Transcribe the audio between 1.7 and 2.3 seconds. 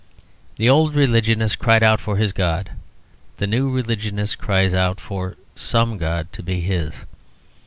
out for